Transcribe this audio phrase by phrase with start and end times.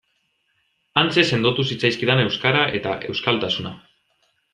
[1.01, 3.75] Hantxe sendotu zitzaizkidan euskara eta euskaltasuna.